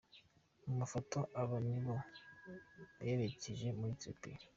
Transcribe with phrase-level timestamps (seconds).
[0.65, 1.95] Mu mafoto, aba ni bo
[2.99, 4.45] berekeje muri Ethiopia.